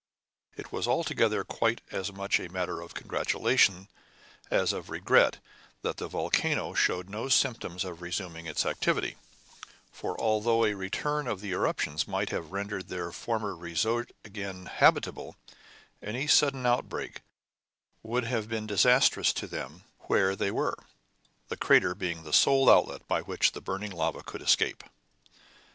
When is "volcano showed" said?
6.07-7.07